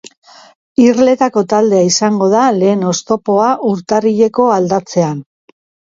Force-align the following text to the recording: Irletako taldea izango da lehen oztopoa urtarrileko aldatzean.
Irletako 0.85 1.43
taldea 1.51 1.83
izango 1.89 2.31
da 2.33 2.45
lehen 2.57 2.87
oztopoa 2.95 3.47
urtarrileko 3.73 4.49
aldatzean. 4.59 5.25